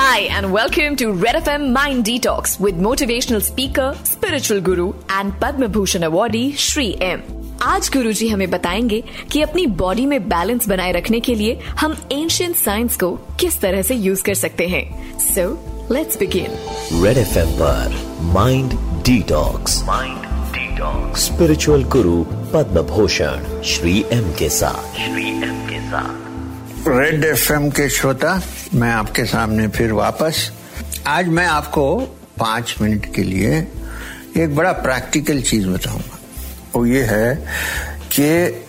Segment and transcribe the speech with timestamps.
[0.00, 5.68] Hi, and welcome to Red FM Mind Detox with motivational speaker, spiritual guru, and Padma
[5.68, 7.20] Bhushan awardee Shri M.
[7.62, 9.02] आज गुरु जी हमें बताएँगे
[9.32, 13.10] कि अपनी body में balance बनाए रखने के लिए हम एंशियंट साइंस को
[13.40, 15.44] किस तरह से यूज़ कर सकते हैं। So
[15.94, 16.56] let's begin
[17.04, 18.72] Red F M पर mind
[19.04, 20.22] detox mind
[20.54, 22.24] detox spiritual guru
[22.54, 26.29] Padma Bhushan Shri M के साथ। श्री एम के साथ।
[26.88, 28.42] रेड एफएम के श्रोता,
[28.74, 30.52] मैं आपके सामने फिर वापस।
[31.06, 32.00] आज मैं आपको
[32.38, 33.68] पाँच मिनट के लिए
[34.36, 36.18] एक बड़ा प्रैक्टिकल चीज़ बताऊँगा।
[36.74, 37.46] वो ये है
[38.16, 38.62] कि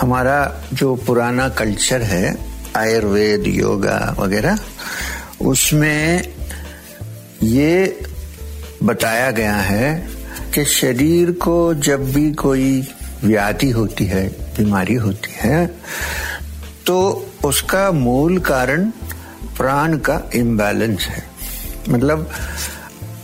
[0.00, 2.38] हमारा जो पुराना कल्चर है,
[2.76, 4.58] आयुर्वेद, योगा वगैरह,
[5.40, 6.32] उसमें
[7.42, 8.00] ये
[8.82, 10.08] बताया गया है
[10.54, 12.88] कि शरीर को जब भी कोई
[13.24, 15.66] व्याधि होती है, बीमारी होती है
[16.86, 16.96] तो
[17.44, 18.90] उसका मूल कारण
[19.56, 21.22] प्राण का इम्बैलेंस है।
[21.88, 22.30] मतलब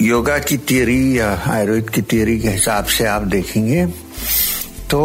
[0.00, 3.86] योगा की थियरी या आयुर्वेद की थियरी के हिसाब से आप देखेंगे
[4.90, 5.00] तो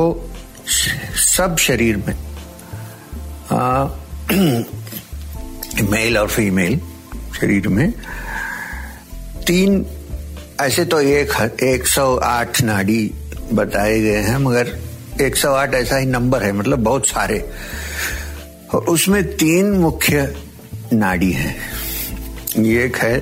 [1.35, 2.15] सब शरीर में
[5.91, 6.79] मेल और फीमेल
[7.39, 7.91] शरीर में,
[9.47, 9.85] तीन,
[10.61, 11.31] ऐसे तो एक
[11.63, 13.11] एक सौ आठ नाड़ी
[13.53, 14.75] बताए गए हैं, मगर
[15.21, 17.39] एक सौ आठ ऐसा ही नंबर है मतलब बहुत सारे।
[18.75, 20.35] और उसमें तीन मुख्य
[20.93, 21.55] नाड़ी हैं।
[22.57, 23.19] एक है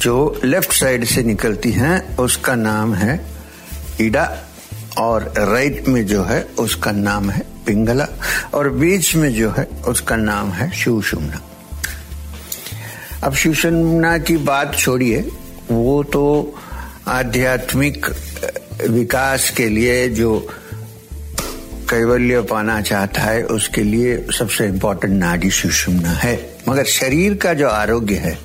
[0.00, 3.20] जो लेफ़्ट साइड से निकलती हैं, उसका नाम है
[4.00, 4.24] ईडा
[4.98, 8.06] और राइट में जो है, उसका नाम है पिंगला
[8.54, 11.40] और बीच में जो है, उसका नाम है शिवशुमना।
[13.22, 15.20] अब शिवशुमना की बात छोड़िए,
[15.70, 16.54] वो तो
[17.08, 18.06] आध्यात्मिक
[18.90, 20.48] विकास के लिए जो
[21.90, 27.68] कैवल्य पाना चाहता है, उसके लिए सबसे इम्पोर्टेंट नाड़ी सुषुम्ना है। मगर शरीर का जो
[27.68, 28.38] आरोग्य है,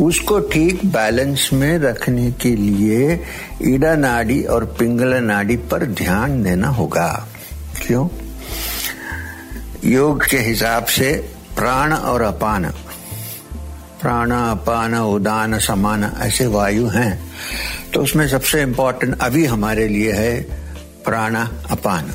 [0.00, 3.20] उसको ठीक बैलेंस में रखने के लिए
[3.62, 7.28] ईडा नाड़ी और पिंगला नाड़ी पर ध्यान देना होगा।
[7.86, 8.08] क्यों?
[9.84, 12.64] योग के हिसाब से प्राण और अपान।
[14.02, 17.32] प्राण, अपान, उदान, समान ऐसे वायु हैं।
[17.94, 20.63] तो उसमें सबसे इम्पोर्टेंट अभी हमारे लिए है
[21.04, 22.10] प्राण अपान।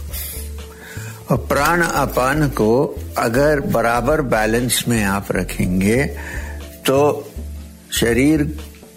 [1.32, 2.72] और प्राण अपान को
[3.18, 6.04] अगर बराबर बैलेंस में आप रखेंगे
[6.86, 7.00] तो
[7.92, 8.44] शरीर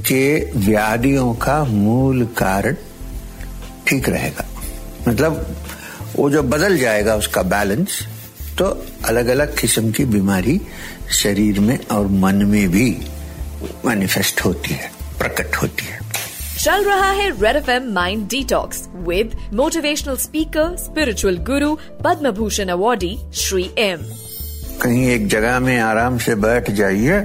[0.07, 0.25] के
[0.59, 2.77] व्याधियों का मूल कारण
[3.89, 4.45] ठीक रहेगा।
[5.09, 5.57] मतलब
[6.17, 7.99] वो जो बदल जाएगा उसका बैलेंस
[8.59, 8.67] तो
[9.05, 10.61] अलग अलग किस्म की बीमारी
[11.13, 12.91] शरीर में और मन में भी
[13.85, 16.01] मैनिफेस्ट होती है, प्रकट होती है।
[16.63, 21.75] चल रहा है Red F M mind detox with motivational speaker spiritual guru
[22.05, 24.03] Padma Bhushan awardee Shri M
[24.83, 27.19] कहीं एक जगह में आराम से बैठ जाइए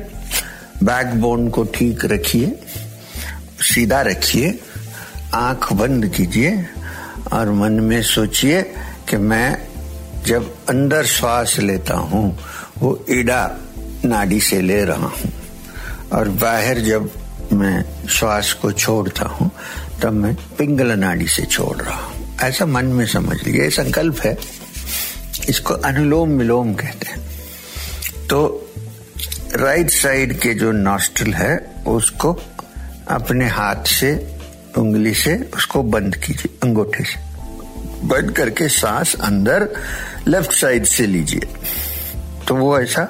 [0.84, 2.60] बैकबोन को ठीक रखिए,
[3.62, 4.60] सीधा रखिए,
[5.34, 6.66] आँख बंद कीजिए
[7.34, 8.62] और मन में सोचिए
[9.10, 9.58] कि मैं
[10.26, 12.40] जब अंदर श्वास लेता हूँ,
[12.78, 13.58] वो ईडा
[14.06, 15.32] नाड़ी से ले रहा हूँ।
[16.14, 17.10] और बाहर जब
[17.54, 19.52] मैं श्वास को छोड़ता हूँ,
[20.02, 24.38] तब मैं पिंगल नाड़ी से छोड़ रहा हूँ। ऐसा मन में समझ लीजिए संकल्प है।
[25.50, 27.28] इसको अनुलोम विलोम कहते हैं।
[28.28, 28.70] तो
[29.56, 32.42] राइट साइड के जो नॉस्ट्रल है, उसको
[33.08, 34.38] अपने हाथ से,
[34.78, 37.20] उंगली से, उसको बंद कीजिए, अंगूठे से।
[38.08, 39.70] बंद करके सांस अंदर
[40.28, 41.42] लेफ़्ट साइड से लीजिए।
[42.48, 43.06] तो वो ऐसा,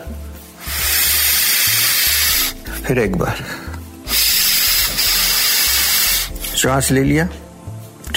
[2.88, 3.57] फिर एक बार।
[6.58, 7.28] श्वास ले लिया।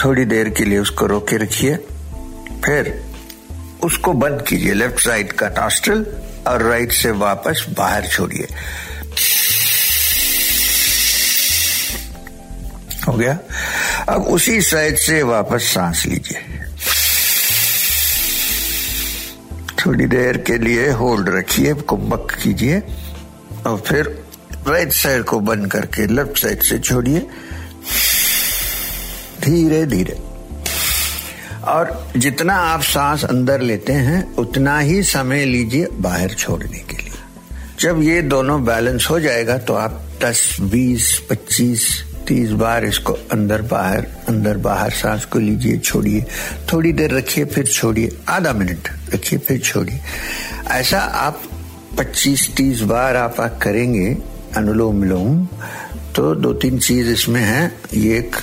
[0.05, 1.77] थोड़ी देर के लिए उसको रोके रखिए।
[2.65, 3.05] फिर
[3.83, 6.07] उसको बंद कीजिए। लेफ़्ट साइड का टॉस्टल
[6.47, 8.49] और राइट से वापस बाहर छोड़िए।
[13.09, 13.39] हो गया?
[14.09, 16.43] अब उसी साइड से वापस सांस लीजिए।
[19.87, 22.83] थोड़ी देर के लिए होल्ड रखिए, कुंभक कीजिए
[23.67, 24.25] और फिर
[24.69, 27.27] राइट साइड को बंद करके लेफ़्ट साइड से छोड़िए।
[29.45, 30.19] धीरे धीरे।
[31.65, 37.19] और जितना आप सांस अंदर लेते हैं उतना ही समय लीजिए बाहर छोड़ने के लिए।
[37.81, 41.87] जब ये दोनों बैलेंस हो जाएगा तो आप 10, 20, 25,
[42.29, 46.25] 30 बार इसको अंदर बाहर अंदर बाहर सांस को लीजिए छोड़िए।
[46.73, 50.01] थोड़ी देर रखिए फिर छोड़िए। आधा मिनट रखिए फिर छोड़िए।
[50.71, 51.43] ऐसा आप
[51.99, 54.17] 25-30 बार आप करेंगे
[54.57, 55.45] अनुलोम विलोम
[56.17, 58.37] तो दो तीन चीज़ इसमें है। एक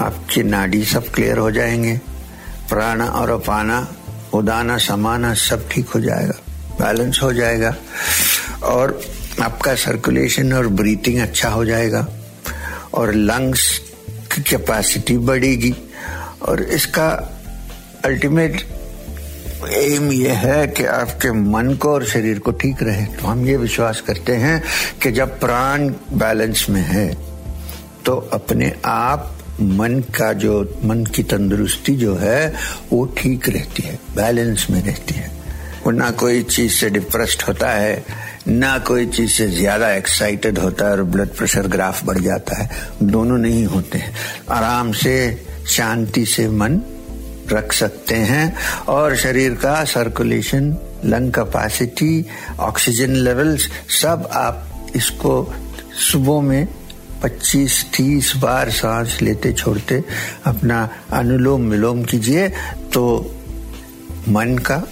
[0.00, 2.00] आपकी नाड़ी सब क्लियर हो जाएँगे।
[2.68, 3.94] प्राण और अपाना
[4.34, 6.34] उदाना, समाना सब ठीक हो जाएगा।
[6.80, 7.76] बैलेंस हो जाएगा।
[8.62, 9.00] और
[9.42, 12.08] आपका सर्कुलेशन और ब्रीथिंग अच्छा हो जाएगा।
[12.94, 15.74] और लंग्स की कैपेसिटी बढ़ेगी।
[16.42, 17.08] और इसका
[18.04, 18.68] अल्टीमेट
[19.72, 23.56] एम ये है कि आपके मन को और शरीर को ठीक रहे। तो हम ये
[23.56, 24.62] विश्वास करते हैं
[25.02, 27.16] कि जब प्राण बैलेंस में है
[28.04, 32.54] तो अपने आप मन का जो, मन की तंदुरुस्ती जो है,
[32.92, 35.30] वो ठीक रहती है, बैलेंस में रहती है।
[35.84, 38.04] वो ना कोई चीज़ से डिप्रेस्ड होता है,
[38.48, 42.70] ना कोई चीज़ से ज़्यादा एक्साइटेड होता है और ब्लड प्रेशर ग्राफ बढ़ जाता है।
[43.02, 44.14] दोनों नहीं होते हैं।
[44.50, 46.80] आराम से, शांति से मन
[47.52, 48.56] रख सकते हैं
[48.88, 52.26] और शरीर का circulation lung capacity
[52.60, 53.68] oxygen levels
[54.02, 55.54] सब आप इसको
[56.12, 56.68] सुबह में
[57.22, 60.04] 25-30 बार सांस लेते छोड़ते
[60.44, 62.48] अपना अनुलोम विलोम कीजिए
[62.92, 63.32] तो
[64.28, 64.82] मन का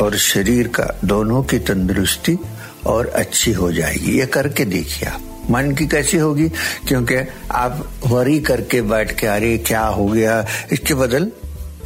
[0.00, 2.38] और शरीर का दोनों की तंदुरुस्ती
[2.86, 6.48] और अच्छी हो जाएगी। ये करके देखिए आप। मन की कैसी होगी?
[6.88, 7.14] क्योंकि
[7.50, 10.46] आप वरी करके बैठ के, अरे, क्या हो गया?
[10.72, 11.32] इसके बदल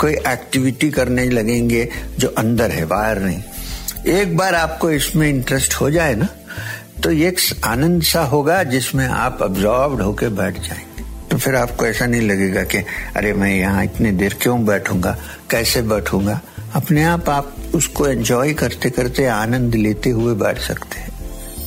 [0.01, 1.89] कोई एक्टिविटी करने लगेंगे
[2.19, 3.43] जो अंदर है, बाहर नहीं।
[4.07, 6.29] एक बार आपको इसमें इंटरेस्ट हो जाए ना
[7.05, 12.07] तो एक आनंद सा होगा जिसमें आप अब्जॉर्ब होके बैठ जाएँगे। तो फिर आपको ऐसा
[12.07, 12.79] नहीं लगेगा कि,
[13.17, 15.19] अरे, मैं यहाँ इतनी देर क्यों बैठूँगा?
[15.51, 16.41] कैसे बैठूँगा?
[16.75, 21.11] अपने आप आप उसको एंजॉय करते करते आनंद लेते हुए बैठ सकते हैं।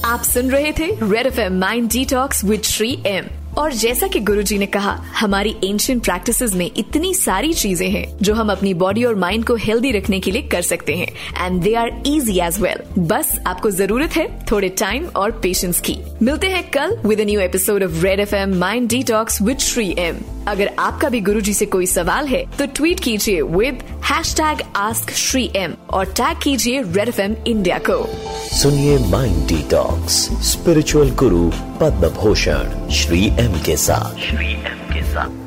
[0.05, 4.19] आप सुन रहे थे Red F M mind detox with Shri M और जैसा कि
[4.19, 9.03] गुरुजी ने कहा, हमारी एंशियंट प्रैक्टिसेस में इतनी सारी चीज़ें हैं जो हम अपनी बॉडी
[9.03, 11.07] और माइंड को हेल्दी रखने के लिए कर सकते हैं।
[11.37, 15.97] And they are easy as well बस आपको ज़रूरत है थोड़े टाइम और पेशेंस की।
[16.21, 20.21] मिलते हैं कल with new episode of Red F M mind detox with Shri M
[20.47, 23.83] अगर आपका भी गुरुजी से कोई सवाल है तो ट्वीट कीजिए with
[24.35, 28.03] hashtag ask Shri M और टैग कीजिए रेड एफ़ एम इंडिया को।
[28.51, 30.13] सुनिए mind detox
[30.51, 31.51] spiritual guru
[31.81, 35.46] Padma Bhushan Shri M के साथ। श्री एम के साथ।